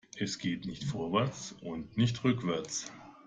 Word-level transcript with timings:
Es 0.17 0.39
geht 0.39 0.65
nicht 0.65 0.83
vorwärts 0.85 1.53
und 1.61 1.95
nicht 1.95 2.23
rückwärts. 2.23 2.91